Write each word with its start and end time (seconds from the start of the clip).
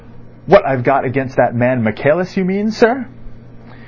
"What 0.47 0.65
I've 0.65 0.81
got 0.83 1.05
against 1.05 1.37
that 1.37 1.53
man 1.53 1.83
Michaelis 1.83 2.35
you 2.35 2.43
mean, 2.45 2.71
sir?" 2.71 3.05